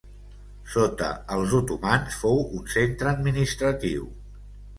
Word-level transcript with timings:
Sota 0.75 1.09
els 1.35 1.53
otomans 1.57 2.17
fou 2.23 2.41
un 2.61 2.65
centre 2.77 3.13
administratiu. 3.13 4.11